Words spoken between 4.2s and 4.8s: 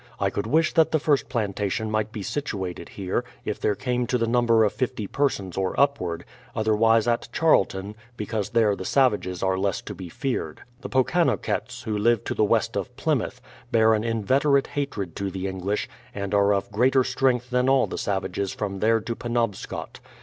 number of